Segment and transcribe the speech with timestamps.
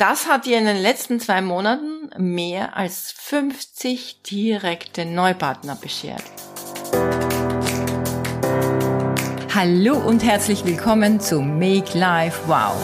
[0.00, 6.22] Das hat ihr in den letzten zwei Monaten mehr als 50 direkte Neupartner beschert.
[9.54, 12.76] Hallo und herzlich willkommen zu Make Life Wow.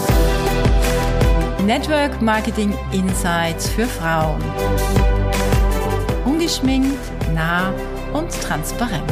[1.65, 4.45] Network Marketing Insights für Frauen.
[6.27, 7.01] Ungeschminkt,
[7.33, 7.73] nah
[8.13, 9.11] und transparent.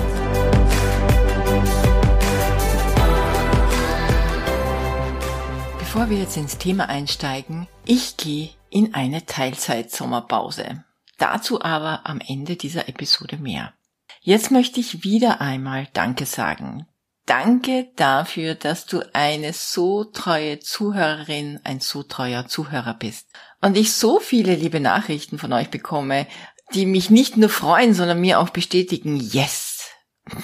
[5.78, 10.84] Bevor wir jetzt ins Thema einsteigen, ich gehe in eine Teilzeit-Sommerpause.
[11.18, 13.72] Dazu aber am Ende dieser Episode mehr.
[14.20, 16.86] Jetzt möchte ich wieder einmal Danke sagen.
[17.26, 23.28] Danke dafür, dass du eine so treue Zuhörerin, ein so treuer Zuhörer bist.
[23.62, 26.26] Und ich so viele liebe Nachrichten von euch bekomme,
[26.74, 29.88] die mich nicht nur freuen, sondern mir auch bestätigen, yes,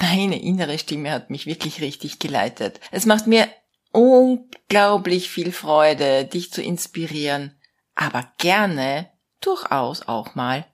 [0.01, 2.81] meine innere Stimme hat mich wirklich richtig geleitet.
[2.91, 3.49] Es macht mir
[3.93, 7.59] unglaublich viel Freude, dich zu inspirieren,
[7.95, 10.67] aber gerne durchaus auch mal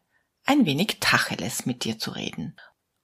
[0.44, 2.56] ein wenig Tacheles mit dir zu reden.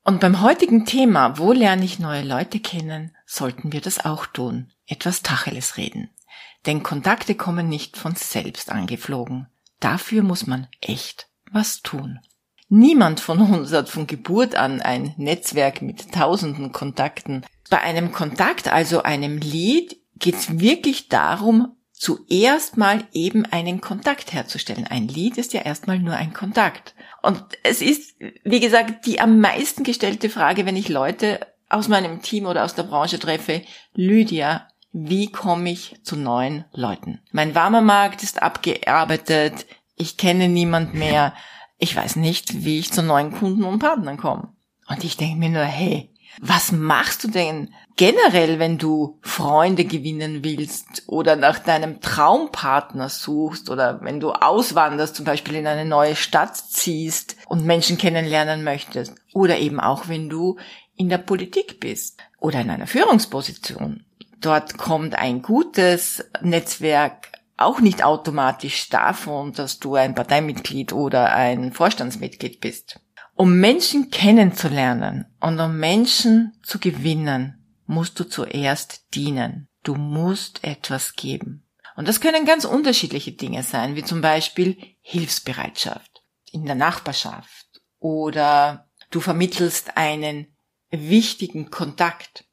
[0.05, 4.73] Und beim heutigen Thema, wo lerne ich neue Leute kennen, sollten wir das auch tun,
[4.87, 6.11] etwas Tacheles reden.
[6.67, 9.49] Denn Kontakte kommen nicht von selbst angeflogen.
[9.81, 12.21] Dafür muss man echt was tun.
[12.69, 17.45] Niemand von uns hat von Geburt an ein Netzwerk mit tausenden Kontakten.
[17.69, 24.33] Bei einem Kontakt, also einem Lied, geht es wirklich darum, zuerst mal eben einen Kontakt
[24.33, 24.87] herzustellen.
[24.87, 26.95] Ein Lied ist ja erstmal nur ein Kontakt.
[27.23, 32.23] Und es ist, wie gesagt, die am meisten gestellte Frage, wenn ich Leute aus meinem
[32.23, 33.63] Team oder aus der Branche treffe,
[33.95, 37.21] Lydia, wie komme ich zu neuen Leuten?
[37.31, 41.35] Mein warmer Markt ist abgearbeitet, ich kenne niemand mehr,
[41.79, 44.49] ich weiß nicht, wie ich zu neuen Kunden und Partnern komme.
[44.89, 50.45] Und ich denke mir nur, hey, was machst du denn generell, wenn du Freunde gewinnen
[50.45, 56.17] willst oder nach deinem Traumpartner suchst oder wenn du auswanderst, zum Beispiel in eine neue
[56.17, 60.59] Stadt ziehst und Menschen kennenlernen möchtest oder eben auch wenn du
[60.97, 64.05] in der Politik bist oder in einer Führungsposition.
[64.41, 71.73] Dort kommt ein gutes Netzwerk auch nicht automatisch davon, dass du ein Parteimitglied oder ein
[71.73, 73.01] Vorstandsmitglied bist.
[73.35, 77.62] Um Menschen kennenzulernen und um Menschen zu gewinnen,
[77.93, 79.69] musst du zuerst dienen.
[79.83, 81.65] Du musst etwas geben.
[81.95, 87.67] Und das können ganz unterschiedliche Dinge sein, wie zum Beispiel Hilfsbereitschaft in der Nachbarschaft
[87.99, 90.57] oder du vermittelst einen
[90.91, 92.45] wichtigen Kontakt.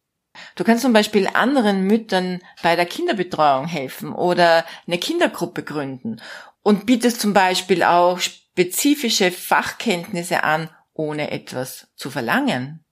[0.56, 6.22] Du kannst zum Beispiel anderen Müttern bei der Kinderbetreuung helfen oder eine Kindergruppe gründen
[6.62, 12.84] und bietest zum Beispiel auch spezifische Fachkenntnisse an, ohne etwas zu verlangen.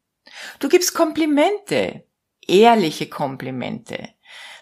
[0.59, 2.06] Du gibst Komplimente,
[2.47, 4.09] ehrliche Komplimente.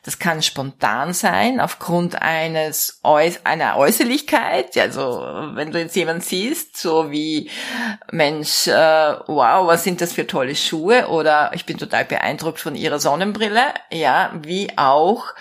[0.04, 4.78] Das kann spontan sein, aufgrund eines einer Äußerlichkeit.
[4.78, 5.02] Also
[5.54, 7.50] wenn du jetzt jemanden siehst, so wie
[8.12, 8.72] Mensch, äh,
[9.26, 11.08] wow, was sind das für tolle Schuhe?
[11.08, 13.74] Oder ich bin total beeindruckt von ihrer Sonnenbrille.
[13.92, 15.34] Ja, wie auch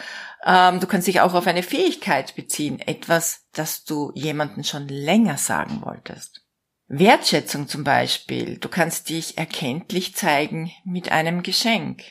[0.44, 5.38] ähm, du kannst dich auch auf eine Fähigkeit beziehen, etwas, das du jemanden schon länger
[5.38, 6.43] sagen wolltest.
[6.87, 8.59] Wertschätzung zum Beispiel.
[8.59, 12.03] Du kannst dich erkenntlich zeigen mit einem Geschenk.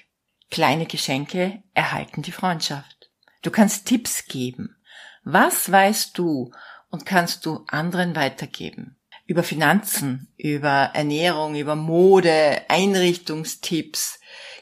[0.53, 3.09] Kleine Geschenke erhalten die Freundschaft.
[3.41, 4.75] Du kannst Tipps geben.
[5.24, 6.52] Was weißt du
[6.91, 8.96] und kannst du anderen weitergeben?
[9.25, 14.19] Über Finanzen, über Ernährung, über Mode, Einrichtungstipps,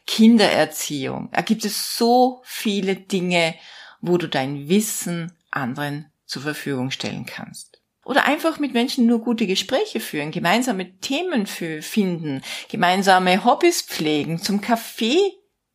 [0.08, 1.30] Kindererziehung.
[1.34, 3.56] Da gibt es so viele Dinge,
[4.00, 7.82] wo du dein Wissen anderen zur Verfügung stellen kannst.
[8.06, 14.42] Oder einfach mit Menschen nur gute Gespräche führen, gemeinsame Themen für finden, gemeinsame Hobbys pflegen,
[14.42, 15.34] zum Kaffee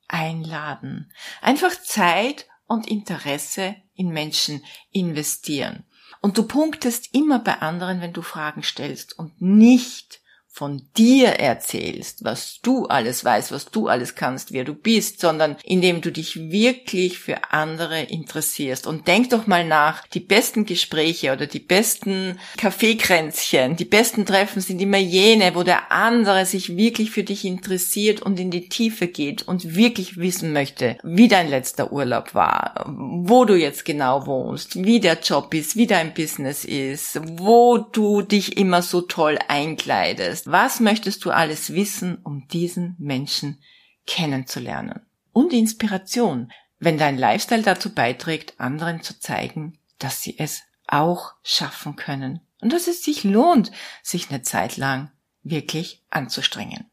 [0.08, 1.12] einladen.
[1.40, 5.84] Einfach Zeit und Interesse in Menschen investieren.
[6.20, 10.20] Und du punktest immer bei anderen, wenn du Fragen stellst und nicht
[10.56, 15.56] von dir erzählst, was du alles weißt, was du alles kannst, wer du bist, sondern
[15.64, 18.86] indem du dich wirklich für andere interessierst.
[18.86, 24.62] Und denk doch mal nach, die besten Gespräche oder die besten Kaffeekränzchen, die besten Treffen
[24.62, 29.08] sind immer jene, wo der andere sich wirklich für dich interessiert und in die Tiefe
[29.08, 34.82] geht und wirklich wissen möchte, wie dein letzter Urlaub war, wo du jetzt genau wohnst,
[34.82, 40.45] wie der Job ist, wie dein Business ist, wo du dich immer so toll einkleidest
[40.46, 43.60] was möchtest du alles wissen, um diesen Menschen
[44.06, 45.00] kennenzulernen?
[45.32, 51.96] Und Inspiration, wenn dein Lifestyle dazu beiträgt, anderen zu zeigen, dass sie es auch schaffen
[51.96, 53.72] können und dass es sich lohnt,
[54.02, 55.10] sich eine Zeit lang
[55.42, 56.86] wirklich anzustrengen.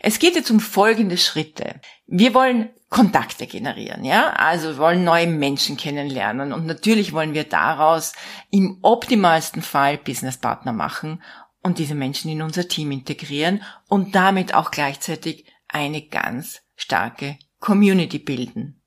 [0.00, 1.80] Es geht jetzt um folgende Schritte.
[2.06, 4.34] Wir wollen Kontakte generieren, ja?
[4.34, 8.12] Also wir wollen neue Menschen kennenlernen und natürlich wollen wir daraus
[8.50, 11.22] im optimalsten Fall Businesspartner machen
[11.64, 18.18] und diese Menschen in unser Team integrieren und damit auch gleichzeitig eine ganz starke Community
[18.18, 18.82] bilden.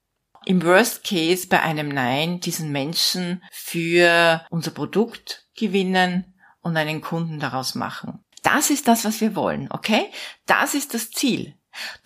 [0.45, 7.39] Im Worst Case bei einem Nein diesen Menschen für unser Produkt gewinnen und einen Kunden
[7.39, 8.23] daraus machen.
[8.43, 10.05] Das ist das, was wir wollen, okay?
[10.45, 11.55] Das ist das Ziel.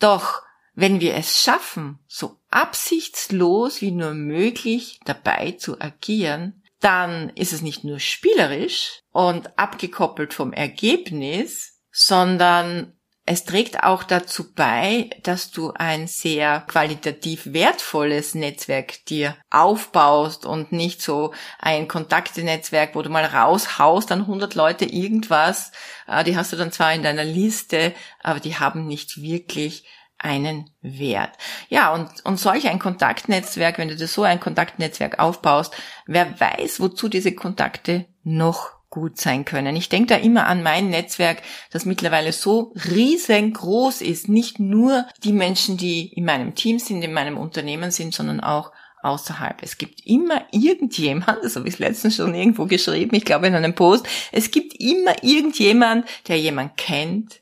[0.00, 0.42] Doch
[0.74, 7.62] wenn wir es schaffen, so absichtslos wie nur möglich dabei zu agieren, dann ist es
[7.62, 12.94] nicht nur spielerisch und abgekoppelt vom Ergebnis, sondern
[13.24, 20.72] es trägt auch dazu bei, dass du ein sehr qualitativ wertvolles Netzwerk dir aufbaust und
[20.72, 25.70] nicht so ein Kontaktenetzwerk, wo du mal raushaust an 100 Leute irgendwas,
[26.08, 27.94] äh, die hast du dann zwar in deiner Liste,
[28.24, 29.84] aber die haben nicht wirklich
[30.22, 31.36] einen Wert.
[31.68, 35.74] Ja, und, und solch ein Kontaktnetzwerk, wenn du dir so ein Kontaktnetzwerk aufbaust,
[36.06, 39.74] wer weiß, wozu diese Kontakte noch gut sein können.
[39.74, 44.28] Ich denke da immer an mein Netzwerk, das mittlerweile so riesengroß ist.
[44.28, 48.70] Nicht nur die Menschen, die in meinem Team sind, in meinem Unternehmen sind, sondern auch
[49.02, 49.62] außerhalb.
[49.62, 53.74] Es gibt immer irgendjemand, das habe ich letztens schon irgendwo geschrieben, ich glaube in einem
[53.74, 57.40] Post, es gibt immer irgendjemand, der jemand kennt,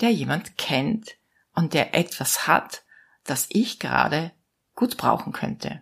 [0.00, 1.15] der jemand kennt
[1.56, 2.84] und der etwas hat,
[3.24, 4.30] das ich gerade
[4.76, 5.80] gut brauchen könnte.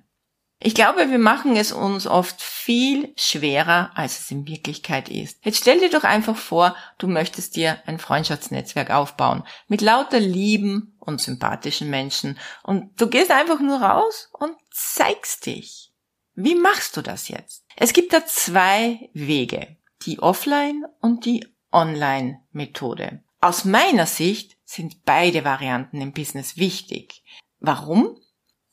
[0.61, 5.45] Ich glaube, wir machen es uns oft viel schwerer, als es in Wirklichkeit ist.
[5.45, 10.97] Jetzt stell dir doch einfach vor, du möchtest dir ein Freundschaftsnetzwerk aufbauen mit lauter lieben
[11.01, 15.93] und sympathischen Menschen und du gehst einfach nur raus und zeigst dich.
[16.35, 17.67] Wie machst du das jetzt?
[17.77, 23.23] Es gibt da zwei Wege, die Offline und die Online Methode.
[23.41, 27.23] Aus meiner Sicht sind beide Varianten im Business wichtig.
[27.61, 28.19] Warum?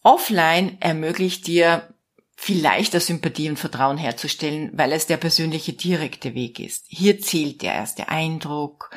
[0.04, 1.94] Offline ermöglicht dir
[2.36, 6.86] viel leichter Sympathie und Vertrauen herzustellen, weil es der persönliche direkte Weg ist.
[6.88, 8.90] Hier zählt der erste Eindruck,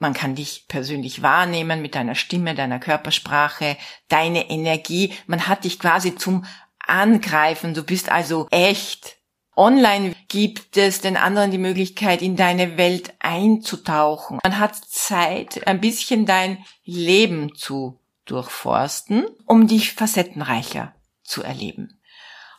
[0.00, 3.76] man kann dich persönlich wahrnehmen mit deiner Stimme, deiner Körpersprache,
[4.08, 6.44] deine Energie, man hat dich quasi zum
[6.80, 9.17] Angreifen, du bist also echt.
[9.58, 14.38] Online gibt es den anderen die Möglichkeit, in deine Welt einzutauchen.
[14.44, 20.94] Man hat Zeit, ein bisschen dein Leben zu durchforsten, um dich facettenreicher
[21.24, 22.00] zu erleben.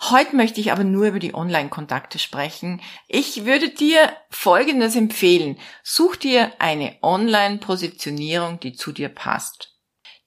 [0.09, 2.81] Heute möchte ich aber nur über die Online-Kontakte sprechen.
[3.07, 5.57] Ich würde dir Folgendes empfehlen.
[5.83, 9.73] Such dir eine Online-Positionierung, die zu dir passt.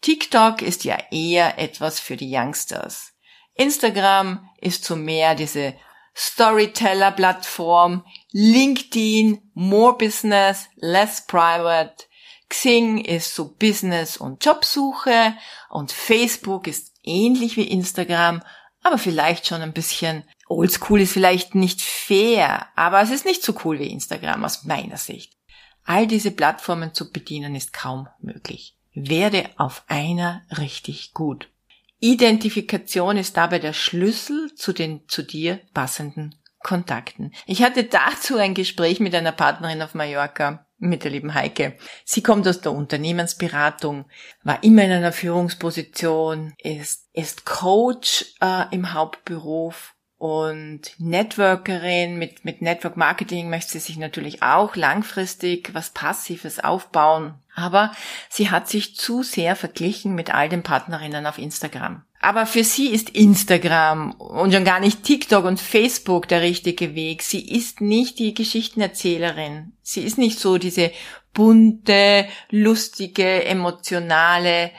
[0.00, 3.12] TikTok ist ja eher etwas für die Youngsters.
[3.56, 5.74] Instagram ist so mehr diese
[6.14, 8.04] Storyteller-Plattform.
[8.32, 12.04] LinkedIn, more business, less private.
[12.48, 15.34] Xing ist so Business- und Jobsuche
[15.70, 18.42] und Facebook ist ähnlich wie Instagram,
[18.82, 23.54] aber vielleicht schon ein bisschen oldschool ist vielleicht nicht fair, aber es ist nicht so
[23.64, 25.32] cool wie Instagram aus meiner Sicht.
[25.84, 28.76] All diese Plattformen zu bedienen ist kaum möglich.
[28.92, 31.48] Werde auf einer richtig gut.
[32.04, 37.32] Identifikation ist dabei der Schlüssel zu den zu dir passenden Kontakten.
[37.46, 41.78] Ich hatte dazu ein Gespräch mit einer Partnerin auf Mallorca mit der lieben Heike.
[42.04, 44.06] Sie kommt aus der Unternehmensberatung,
[44.42, 52.62] war immer in einer Führungsposition, ist, ist Coach äh, im Hauptberuf und Networkerin mit, mit
[52.62, 57.34] Network Marketing möchte sie sich natürlich auch langfristig was Passives aufbauen.
[57.56, 57.90] Aber
[58.28, 62.02] sie hat sich zu sehr verglichen mit all den Partnerinnen auf Instagram.
[62.20, 67.24] Aber für sie ist Instagram und schon gar nicht TikTok und Facebook der richtige Weg.
[67.24, 69.72] Sie ist nicht die Geschichtenerzählerin.
[69.82, 70.92] Sie ist nicht so diese
[71.34, 74.70] bunte, lustige, emotionale,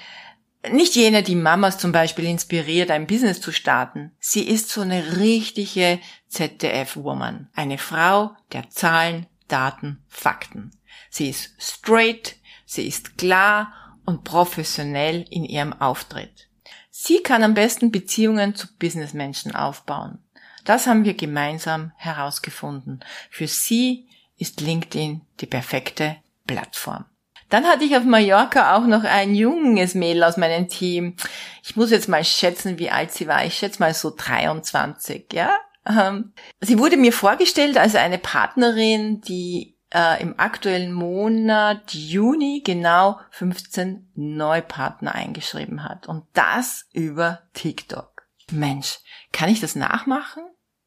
[0.71, 4.11] nicht jene, die Mamas zum Beispiel inspiriert, ein Business zu starten.
[4.19, 7.49] Sie ist so eine richtige ZDF-Woman.
[7.53, 10.71] Eine Frau der Zahlen, Daten, Fakten.
[11.09, 13.73] Sie ist straight, sie ist klar
[14.05, 16.49] und professionell in ihrem Auftritt.
[16.89, 20.19] Sie kann am besten Beziehungen zu Businessmenschen aufbauen.
[20.63, 23.03] Das haben wir gemeinsam herausgefunden.
[23.29, 26.17] Für sie ist LinkedIn die perfekte
[26.47, 27.05] Plattform.
[27.53, 31.15] Dann hatte ich auf Mallorca auch noch ein junges Mädel aus meinem Team.
[31.61, 33.45] Ich muss jetzt mal schätzen, wie alt sie war.
[33.45, 35.51] Ich schätze mal so 23, ja.
[35.87, 43.19] Ähm, sie wurde mir vorgestellt als eine Partnerin, die äh, im aktuellen Monat Juni genau
[43.29, 46.07] 15 Neupartner eingeschrieben hat.
[46.07, 48.23] Und das über TikTok.
[48.51, 48.97] Mensch,
[49.31, 50.43] kann ich das nachmachen?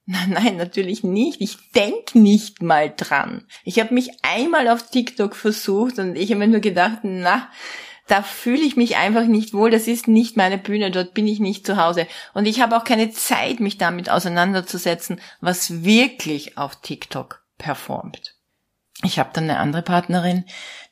[0.08, 1.40] Nein, nein, natürlich nicht.
[1.40, 3.44] Ich denk nicht mal dran.
[3.64, 7.48] Ich habe mich einmal auf TikTok versucht und ich habe mir nur gedacht, na,
[8.06, 9.70] Da fühle ich mich einfach nicht wohl.
[9.70, 10.92] Das ist nicht meine Bühne.
[10.92, 12.06] Dort bin ich nicht zu Hause.
[12.34, 18.35] Und ich habe auch keine Zeit, mich damit auseinanderzusetzen, was wirklich auf TikTok performt.
[19.02, 20.44] Ich habe dann eine andere Partnerin,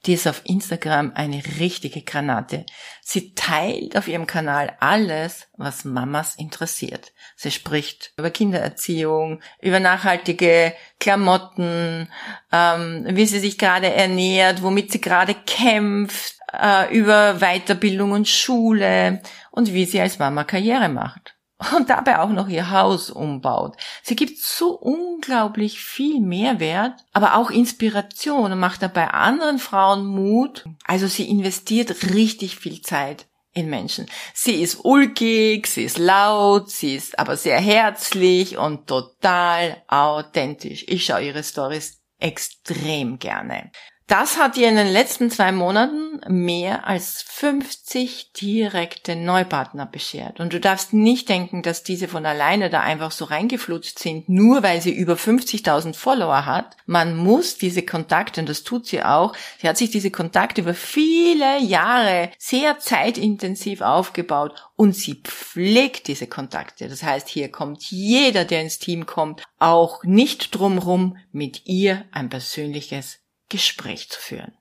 [0.04, 2.66] die ist auf Instagram eine richtige Granate.
[3.00, 7.12] Sie teilt auf ihrem Kanal alles, was Mamas interessiert.
[7.34, 12.08] Sie spricht über Kindererziehung, über nachhaltige Klamotten,
[12.52, 19.22] ähm, wie sie sich gerade ernährt, womit sie gerade kämpft, äh, über Weiterbildung und Schule
[19.50, 21.33] und wie sie als Mama Karriere macht
[21.76, 23.76] und dabei auch noch ihr Haus umbaut.
[24.02, 30.64] Sie gibt so unglaublich viel Mehrwert, aber auch Inspiration und macht dabei anderen Frauen Mut.
[30.84, 34.06] Also sie investiert richtig viel Zeit in Menschen.
[34.34, 40.84] Sie ist ulkig, sie ist laut, sie ist aber sehr herzlich und total authentisch.
[40.88, 43.70] Ich schaue ihre Stories extrem gerne.
[44.06, 50.40] Das hat ihr in den letzten zwei Monaten mehr als 50 direkte Neupartner beschert.
[50.40, 54.62] Und du darfst nicht denken, dass diese von alleine da einfach so reingeflutscht sind, nur
[54.62, 56.76] weil sie über 50.000 Follower hat.
[56.84, 60.74] Man muss diese Kontakte, und das tut sie auch, sie hat sich diese Kontakte über
[60.74, 66.88] viele Jahre sehr zeitintensiv aufgebaut und sie pflegt diese Kontakte.
[66.88, 72.28] Das heißt, hier kommt jeder, der ins Team kommt, auch nicht drumrum, mit ihr ein
[72.28, 74.56] persönliches Gespräch zu führen.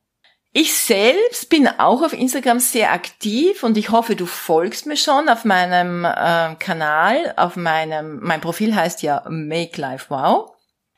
[0.55, 5.27] Ich selbst bin auch auf Instagram sehr aktiv und ich hoffe, du folgst mir schon
[5.27, 7.33] auf meinem äh, Kanal.
[7.37, 10.52] Auf meinem, mein Profil heißt ja Make Life Wow.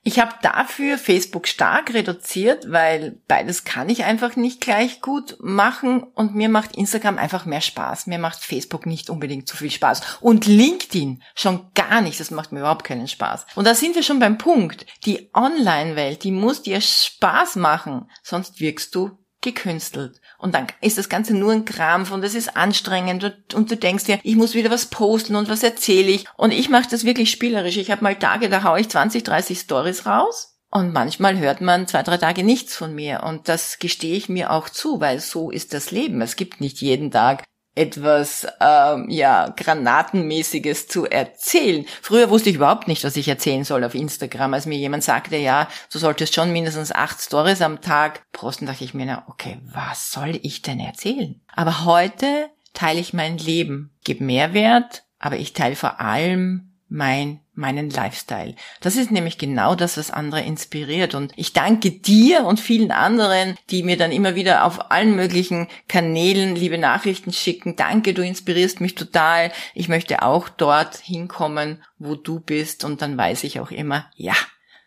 [0.07, 6.03] Ich habe dafür Facebook stark reduziert, weil beides kann ich einfach nicht gleich gut machen
[6.03, 8.05] und mir macht Instagram einfach mehr Spaß.
[8.05, 12.19] Mir macht Facebook nicht unbedingt zu viel Spaß und LinkedIn schon gar nicht.
[12.19, 13.47] Das macht mir überhaupt keinen Spaß.
[13.55, 14.85] Und da sind wir schon beim Punkt.
[15.05, 20.20] Die Online-Welt, die muss dir Spaß machen, sonst wirkst du gekünstelt.
[20.38, 23.78] Und dann ist das Ganze nur ein Krampf und es ist anstrengend und, und, du
[23.78, 26.25] denkst dir, ich muss wieder was posten und was erzähle ich.
[26.36, 27.78] Und ich mache das wirklich spielerisch.
[27.78, 30.58] Ich habe mal Tage, da haue ich 20, 30 Stories raus.
[30.70, 33.24] Und manchmal hört man zwei, drei Tage nichts von mir.
[33.24, 36.22] Und das gestehe ich mir auch zu, weil so ist das Leben.
[36.22, 41.86] Es gibt nicht jeden Tag etwas ähm, ja granatenmäßiges zu erzählen.
[42.01, 44.53] Früher wusste ich überhaupt nicht, was ich erzählen soll auf Instagram.
[44.53, 48.86] Als mir jemand sagte, ja, du solltest schon mindestens acht Stories am Tag posten, dachte
[48.86, 51.41] ich mir, na, okay, was soll ich denn erzählen?
[51.53, 57.90] Aber heute teile ich mein Leben, gebe Mehrwert, aber ich teile vor allem mein, meinen
[57.90, 58.56] Lifestyle.
[58.80, 61.14] Das ist nämlich genau das, was andere inspiriert.
[61.14, 65.68] Und ich danke dir und vielen anderen, die mir dann immer wieder auf allen möglichen
[65.90, 67.75] Kanälen liebe Nachrichten schicken.
[67.75, 69.52] Danke, du inspirierst mich total.
[69.74, 72.86] Ich möchte auch dort hinkommen, wo du bist.
[72.86, 74.36] Und dann weiß ich auch immer, ja,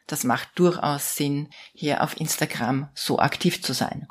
[0.07, 4.09] das macht durchaus Sinn, hier auf Instagram so aktiv zu sein.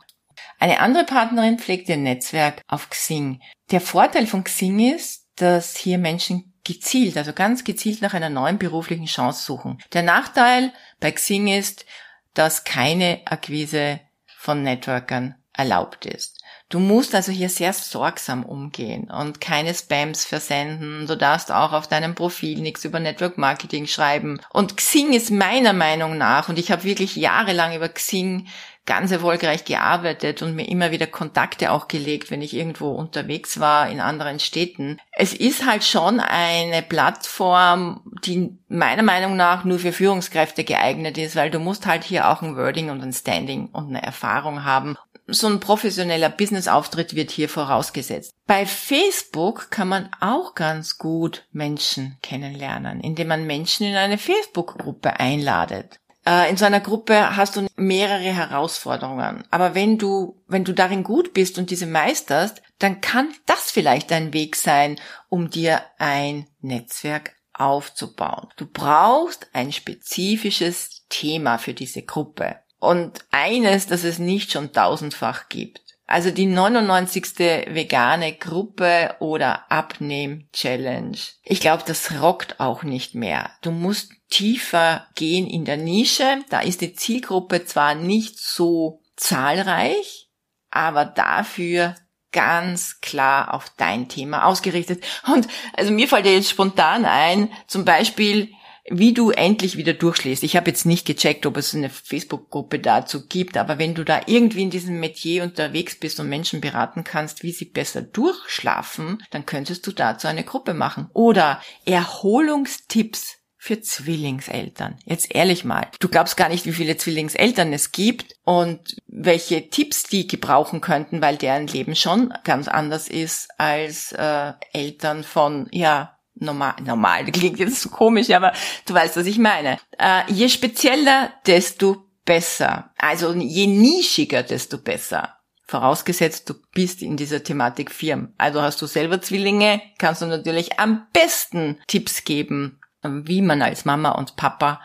[0.60, 3.42] Eine andere Partnerin pflegt ihr Netzwerk auf Xing.
[3.72, 8.60] Der Vorteil von Xing ist, dass hier Menschen gezielt, also ganz gezielt nach einer neuen
[8.60, 9.80] beruflichen Chance suchen.
[9.94, 11.86] Der Nachteil bei Xing ist,
[12.34, 14.02] dass keine Akquise
[14.38, 16.38] von Networkern erlaubt ist.
[16.70, 21.08] Du musst also hier sehr sorgsam umgehen und keine Spams versenden.
[21.08, 24.42] Du darfst auch auf deinem Profil nichts über Network Marketing schreiben.
[24.52, 28.48] Und Xing ist meiner Meinung nach, und ich habe wirklich jahrelang über Xing
[28.88, 33.90] ganz erfolgreich gearbeitet und mir immer wieder Kontakte auch gelegt, wenn ich irgendwo unterwegs war
[33.90, 35.00] in anderen Städten.
[35.12, 41.36] Es ist halt schon eine Plattform, die meiner Meinung nach nur für Führungskräfte geeignet ist,
[41.36, 44.98] weil du musst halt hier auch ein Wording und ein Standing und eine Erfahrung haben.
[45.30, 48.34] So ein professioneller Business-Auftritt wird hier vorausgesetzt.
[48.46, 55.20] Bei Facebook kann man auch ganz gut Menschen kennenlernen, indem man Menschen in eine Facebook-Gruppe
[55.20, 56.00] einladet.
[56.28, 59.46] Äh, in so einer Gruppe hast du mehrere Herausforderungen.
[59.50, 64.12] Aber wenn du, wenn du darin gut bist und diese meisterst, dann kann das vielleicht
[64.12, 68.50] dein Weg sein, um dir ein Netzwerk aufzubauen.
[68.58, 72.58] Du brauchst ein spezifisches Thema für diese Gruppe.
[72.80, 75.87] Und eines, das es nicht schon tausendfach gibt.
[76.08, 77.38] Also die 99.
[77.68, 81.18] vegane Gruppe oder Abnehm-Challenge.
[81.44, 83.52] Ich glaube, das rockt auch nicht mehr.
[83.62, 86.40] Du musst tiefer gehen in der Nische.
[86.50, 90.30] Da ist die Zielgruppe zwar nicht so zahlreich,
[90.72, 91.96] aber dafür
[92.32, 95.04] ganz klar auf dein Thema ausgerichtet.
[95.34, 98.52] Und also mir fällt ja jetzt spontan ein, zum Beispiel
[98.90, 100.44] wie du endlich wieder durchschläfst.
[100.44, 104.22] Ich habe jetzt nicht gecheckt, ob es eine Facebook-Gruppe dazu gibt, aber wenn du da
[104.26, 109.46] irgendwie in diesem Metier unterwegs bist und Menschen beraten kannst, wie sie besser durchschlafen, dann
[109.46, 111.10] könntest du dazu eine Gruppe machen.
[111.14, 114.98] Oder Erholungstipps für Zwillingseltern.
[115.04, 120.04] Jetzt ehrlich mal, du glaubst gar nicht, wie viele Zwillingseltern es gibt und welche Tipps
[120.04, 126.17] die gebrauchen könnten, weil deren Leben schon ganz anders ist als äh, Eltern von, ja,
[126.40, 128.54] normal, normal, klingt jetzt so komisch, aber
[128.86, 129.78] du weißt, was ich meine.
[129.98, 132.92] Äh, je spezieller, desto besser.
[132.98, 135.38] Also je nischiger, desto besser.
[135.66, 138.34] Vorausgesetzt, du bist in dieser Thematik firm.
[138.38, 143.86] Also hast du selber Zwillinge, kannst du natürlich am besten Tipps geben, wie man als
[143.86, 144.80] Mama und Papa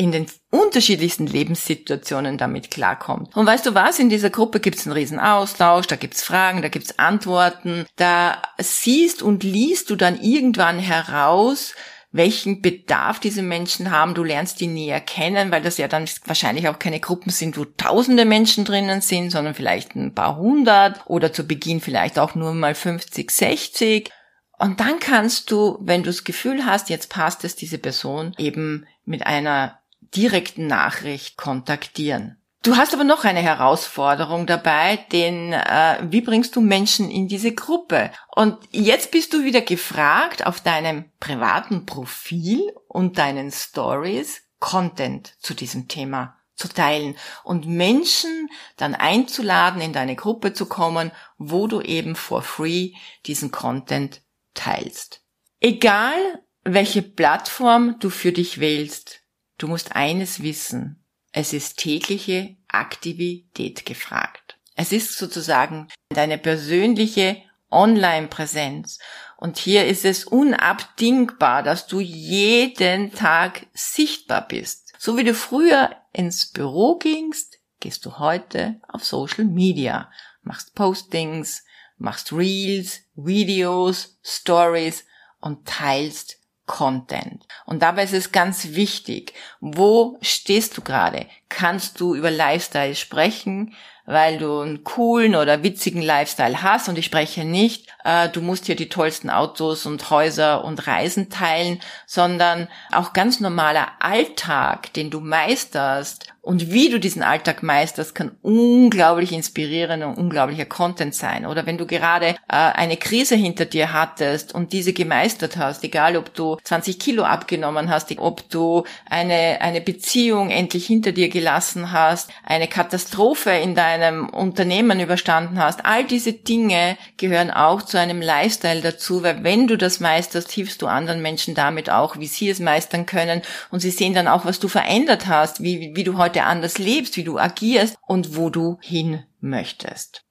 [0.00, 3.36] in den unterschiedlichsten Lebenssituationen damit klarkommt.
[3.36, 6.68] Und weißt du was, in dieser Gruppe gibt's einen riesen Austausch, da gibt's Fragen, da
[6.68, 11.74] gibt's Antworten, da siehst und liest du dann irgendwann heraus,
[12.12, 14.14] welchen Bedarf diese Menschen haben.
[14.14, 17.66] Du lernst die näher kennen, weil das ja dann wahrscheinlich auch keine Gruppen sind, wo
[17.66, 22.54] tausende Menschen drinnen sind, sondern vielleicht ein paar hundert oder zu Beginn vielleicht auch nur
[22.54, 24.10] mal 50, 60.
[24.58, 28.86] Und dann kannst du, wenn du das Gefühl hast, jetzt passt es diese Person, eben
[29.04, 29.79] mit einer
[30.14, 32.36] direkten Nachricht kontaktieren.
[32.62, 37.54] Du hast aber noch eine Herausforderung dabei, denn äh, wie bringst du Menschen in diese
[37.54, 38.10] Gruppe?
[38.28, 45.54] Und jetzt bist du wieder gefragt, auf deinem privaten Profil und deinen Stories Content zu
[45.54, 51.80] diesem Thema zu teilen und Menschen dann einzuladen, in deine Gruppe zu kommen, wo du
[51.80, 52.92] eben for free
[53.24, 54.20] diesen Content
[54.52, 55.22] teilst.
[55.60, 59.19] Egal, welche Plattform du für dich wählst,
[59.62, 61.04] du musst eines wissen.
[61.32, 64.58] Es ist tägliche Aktivität gefragt.
[64.74, 68.98] Es ist sozusagen deine persönliche Online-Präsenz.
[69.36, 74.92] Und hier ist es unabdingbar, dass du jeden Tag sichtbar bist.
[74.98, 80.10] So wie du früher ins Büro gingst, gehst du heute auf Social Media,
[80.42, 81.64] machst Postings,
[81.96, 85.04] machst Reels, Videos, Stories
[85.40, 86.39] und teilst
[86.70, 87.44] Content.
[87.66, 91.26] Und dabei ist es ganz wichtig, wo stehst du gerade?
[91.48, 93.74] Kannst du über Lifestyle sprechen?
[94.06, 98.66] weil du einen coolen oder witzigen Lifestyle hast und ich spreche nicht, äh, du musst
[98.66, 105.10] hier die tollsten Autos und Häuser und Reisen teilen, sondern auch ganz normaler Alltag, den
[105.10, 111.44] du meisterst und wie du diesen Alltag meisterst, kann unglaublich inspirierend und unglaublicher Content sein.
[111.44, 116.16] Oder wenn du gerade äh, eine Krise hinter dir hattest und diese gemeistert hast, egal
[116.16, 121.92] ob du 20 Kilo abgenommen hast, ob du eine, eine Beziehung endlich hinter dir gelassen
[121.92, 128.22] hast, eine Katastrophe in deinem Unternehmen überstanden hast, all diese Dinge gehören auch zu einem
[128.22, 132.48] Lifestyle dazu, weil wenn du das meisterst, hilfst du anderen Menschen damit auch, wie sie
[132.48, 136.16] es meistern können und sie sehen dann auch, was du verändert hast, wie, wie du
[136.16, 140.22] heute heute anders lebst, wie du agierst und wo du hin möchtest.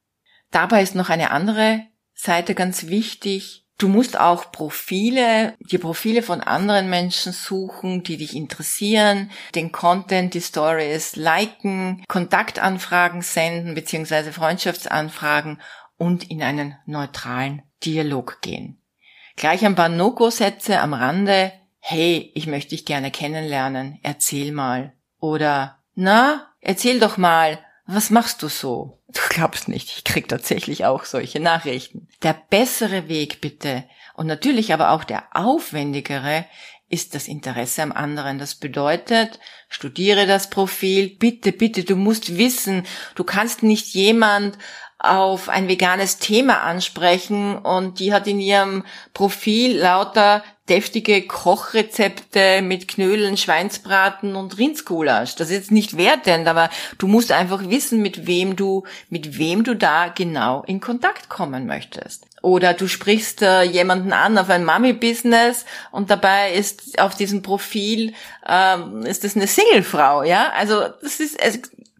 [0.50, 1.82] Dabei ist noch eine andere
[2.14, 3.66] Seite ganz wichtig.
[3.78, 10.34] Du musst auch Profile, die Profile von anderen Menschen suchen, die dich interessieren, den Content,
[10.34, 14.32] die Stories liken, Kontaktanfragen senden bzw.
[14.32, 15.62] Freundschaftsanfragen
[15.98, 18.82] und in einen neutralen Dialog gehen.
[19.36, 21.52] Gleich ein paar No-Go-Sätze am Rande.
[21.80, 24.94] Hey, ich möchte dich gerne kennenlernen, erzähl mal.
[25.20, 29.02] Oder na, erzähl doch mal, was machst du so?
[29.10, 32.08] Du glaubst nicht, ich krieg tatsächlich auch solche Nachrichten.
[32.24, 33.84] Der bessere Weg bitte
[34.14, 36.46] und natürlich aber auch der aufwendigere
[36.88, 38.40] ist das Interesse am anderen.
[38.40, 42.86] Das bedeutet, studiere das Profil, bitte, bitte, du musst wissen,
[43.16, 44.58] du kannst nicht jemand
[45.00, 48.84] auf ein veganes Thema ansprechen und die hat in ihrem
[49.14, 55.36] Profil lauter deftige Kochrezepte mit Knödeln, Schweinsbraten und Rindsgulasch.
[55.36, 59.64] Das ist jetzt nicht wertend, aber du musst einfach wissen, mit wem du, mit wem
[59.64, 62.28] du da genau in Kontakt kommen möchtest.
[62.42, 68.14] Oder du sprichst äh, jemanden an auf ein Mami-Business und dabei ist auf diesem Profil
[68.48, 70.52] ähm, ist das eine Singlefrau, ja?
[70.56, 71.60] Also das ist es,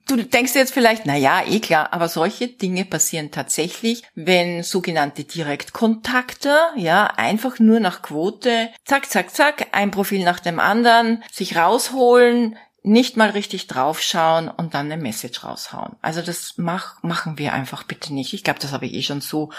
[0.10, 5.24] Du denkst jetzt vielleicht, na ja, eh klar, aber solche Dinge passieren tatsächlich, wenn sogenannte
[5.24, 11.56] Direktkontakte, ja, einfach nur nach Quote, zack, zack, zack, ein Profil nach dem anderen, sich
[11.56, 15.96] rausholen, nicht mal richtig draufschauen und dann eine Message raushauen.
[16.02, 18.34] Also das mach, machen wir einfach bitte nicht.
[18.34, 19.52] Ich glaube, das habe ich eh schon so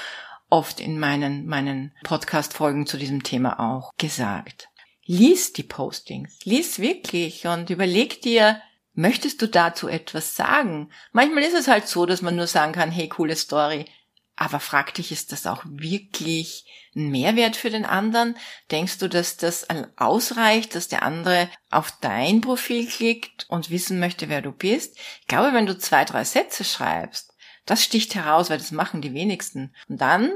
[0.48, 4.68] oft in meinen, meinen Podcast-Folgen zu diesem Thema auch gesagt.
[5.04, 8.60] Lies die Postings, lies wirklich und überleg dir,
[8.92, 10.90] Möchtest du dazu etwas sagen?
[11.12, 13.86] Manchmal ist es halt so, dass man nur sagen kann, hey, coole Story.
[14.36, 16.64] Aber frag dich, ist das auch wirklich
[16.96, 18.36] ein Mehrwert für den anderen?
[18.70, 24.28] Denkst du, dass das ausreicht, dass der andere auf dein Profil klickt und wissen möchte,
[24.28, 24.98] wer du bist?
[25.20, 27.34] Ich glaube, wenn du zwei, drei Sätze schreibst,
[27.66, 29.74] das sticht heraus, weil das machen die wenigsten.
[29.88, 30.32] Und dann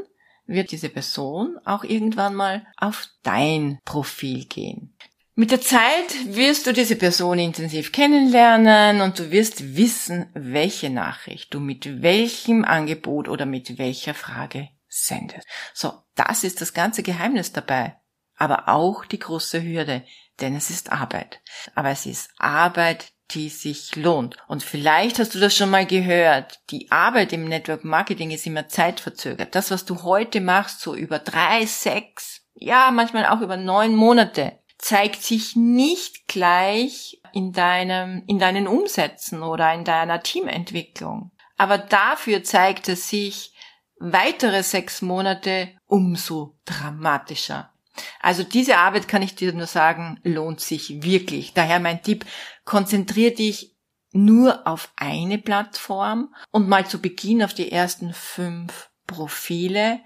[0.46, 4.94] wird diese Person auch irgendwann mal auf dein Profil gehen.
[5.36, 11.52] Mit der Zeit wirst du diese Person intensiv kennenlernen und du wirst wissen, welche Nachricht
[11.52, 15.44] du mit welchem Angebot oder mit welcher Frage sendest.
[15.72, 17.96] So, das ist das ganze Geheimnis dabei.
[18.36, 20.04] Aber auch die große Hürde,
[20.40, 21.40] denn es ist Arbeit.
[21.74, 24.36] Aber es ist Arbeit, die sich lohnt.
[24.46, 26.60] Und vielleicht hast du das schon mal gehört.
[26.70, 29.56] Die Arbeit im Network Marketing ist immer zeitverzögert.
[29.56, 34.60] Das, was du heute machst, so über drei, sechs, ja, manchmal auch über neun Monate,
[34.84, 41.30] zeigt sich nicht gleich in deinem, in deinen Umsätzen oder in deiner Teamentwicklung.
[41.56, 43.54] Aber dafür zeigt es sich
[43.98, 47.72] weitere sechs Monate umso dramatischer.
[48.20, 51.54] Also diese Arbeit kann ich dir nur sagen, lohnt sich wirklich.
[51.54, 52.26] Daher mein Tipp,
[52.66, 53.74] konzentrier dich
[54.12, 60.00] nur auf eine Plattform und mal zu Beginn auf die ersten fünf Profile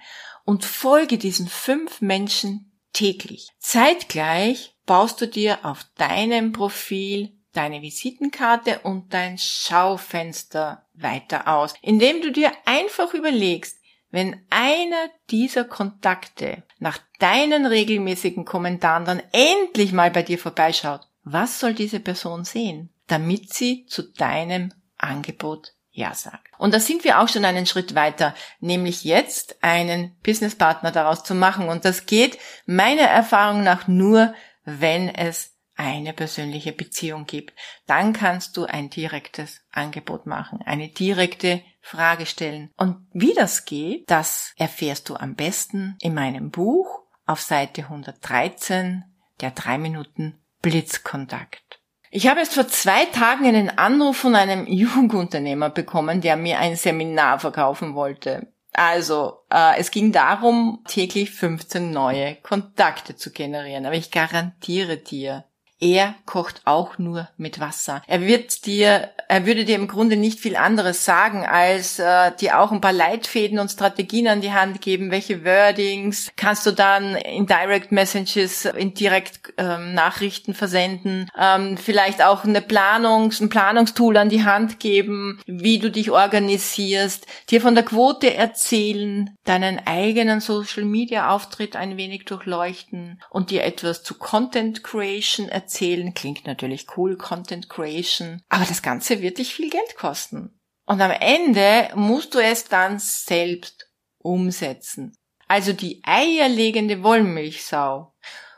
[0.45, 2.68] und folge diesen fünf Menschen
[2.99, 3.51] täglich.
[3.59, 12.21] Zeitgleich baust du dir auf deinem Profil deine Visitenkarte und dein Schaufenster weiter aus, indem
[12.23, 13.79] du dir einfach überlegst,
[14.11, 21.61] wenn einer dieser Kontakte nach deinen regelmäßigen Kommentaren dann endlich mal bei dir vorbeischaut, was
[21.61, 26.49] soll diese Person sehen, damit sie zu deinem Angebot ja sagt.
[26.59, 31.35] Und da sind wir auch schon einen Schritt weiter, nämlich jetzt einen Businesspartner daraus zu
[31.35, 31.69] machen.
[31.69, 34.35] Und das geht meiner Erfahrung nach nur,
[34.65, 37.55] wenn es eine persönliche Beziehung gibt.
[37.87, 42.71] Dann kannst du ein direktes Angebot machen, eine direkte Frage stellen.
[42.77, 49.05] Und wie das geht, das erfährst du am besten in meinem Buch auf Seite 113,
[49.41, 51.78] der drei Minuten Blitzkontakt.
[52.11, 56.77] Ich habe jetzt vor zwei Tagen einen Anruf von einem Jugendunternehmer bekommen, der mir ein
[56.77, 58.49] Seminar verkaufen wollte.
[58.73, 63.87] Also, äh, es ging darum, täglich 15 neue Kontakte zu generieren.
[63.87, 65.45] Aber ich garantiere dir,
[65.81, 68.03] er kocht auch nur mit Wasser.
[68.09, 72.59] Er wird dir, er würde dir im Grunde nicht viel anderes sagen, als äh, dir
[72.59, 75.13] auch ein paar Leitfäden und Strategien an die Hand geben.
[75.13, 81.29] Welche Wordings kannst du dann in Direct Messages, in Direkt ähm, Nachrichten versenden?
[81.39, 87.27] Ähm, vielleicht auch eine Planungs-, ein Planungstool an die Hand geben, wie du dich organisierst,
[87.51, 93.63] dir von der Quote erzählen, deinen eigenen Social Media Auftritt ein wenig durchleuchten und dir
[93.63, 96.15] etwas zu Content Creation erzählen erzählen.
[96.15, 98.43] Klingt natürlich cool, Content Creation.
[98.49, 100.59] Aber das Ganze wird dich viel Geld kosten.
[100.87, 105.15] Und am Ende musst du es dann selbst umsetzen.
[105.47, 108.15] Also die eierlegende Wollmilchsau.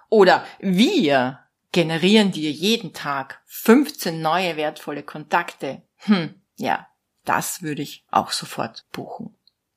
[0.09, 1.41] Oder wir
[1.73, 5.83] generieren dir jeden Tag 15 neue wertvolle Kontakte.
[5.99, 6.87] Hm, ja,
[7.25, 9.37] das würde ich auch sofort buchen.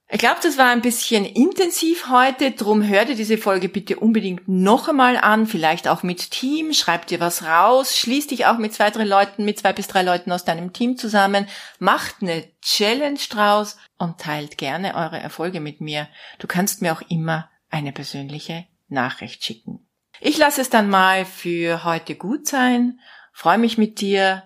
[0.09, 4.47] Ich glaube, das war ein bisschen intensiv heute, drum hör dir diese Folge bitte unbedingt
[4.47, 8.73] noch einmal an, vielleicht auch mit Team, schreib dir was raus, schließ dich auch mit
[8.73, 11.47] zwei, drei Leuten, mit zwei bis drei Leuten aus deinem Team zusammen,
[11.79, 16.07] macht eine Challenge draus und teilt gerne eure Erfolge mit mir.
[16.37, 19.87] Du kannst mir auch immer eine persönliche Nachricht schicken.
[20.19, 22.99] Ich lasse es dann mal für heute gut sein,
[23.31, 24.43] freue mich mit dir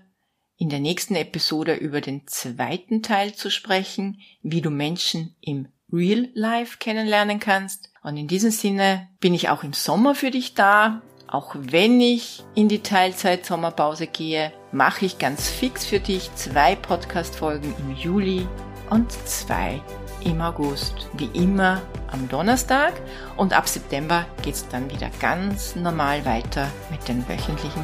[0.57, 6.29] in der nächsten Episode über den zweiten Teil zu sprechen, wie du Menschen im Real
[6.33, 7.91] Life kennenlernen kannst.
[8.03, 11.01] Und in diesem Sinne bin ich auch im Sommer für dich da.
[11.27, 16.75] Auch wenn ich in die Teilzeit Sommerpause gehe, mache ich ganz fix für dich zwei
[16.75, 18.47] Podcast-Folgen im Juli
[18.89, 19.81] und zwei
[20.27, 21.07] im August.
[21.13, 22.93] Wie immer am Donnerstag
[23.35, 27.83] und ab September geht es dann wieder ganz normal weiter mit den wöchentlichen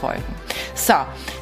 [0.00, 0.34] Folgen.
[0.74, 0.94] So,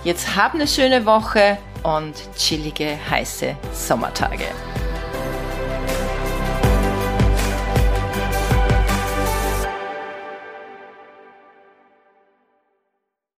[0.05, 4.45] jetzt hab eine schöne Woche und chillige, heiße Sommertage.